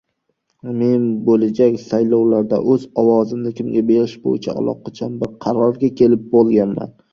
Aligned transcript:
Men 0.77 1.03
boʻlajak 1.27 1.77
saylovlarda 1.81 2.59
oʻz 2.77 2.87
ovozimni 3.03 3.53
kimga 3.61 3.85
berish 3.93 4.17
boʻyicha 4.25 4.59
allaqachon 4.65 5.17
bir 5.23 5.33
qarorga 5.47 5.93
kelib 6.03 6.29
boʻlganman. 6.37 6.95